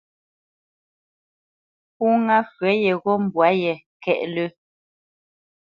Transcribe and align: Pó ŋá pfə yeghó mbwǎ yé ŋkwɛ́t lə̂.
Pó 1.95 2.05
ŋá 2.25 2.37
pfə 2.47 2.67
yeghó 2.83 3.13
mbwǎ 3.25 3.47
yé 3.61 3.73
ŋkwɛ́t 3.95 4.21
lə̂. 4.33 4.47